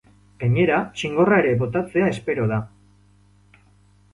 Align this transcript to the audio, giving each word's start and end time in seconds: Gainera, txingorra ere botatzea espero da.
Gainera, 0.43 0.77
txingorra 1.01 1.37
ere 1.43 1.51
botatzea 1.65 2.07
espero 2.15 2.49
da. 2.55 2.59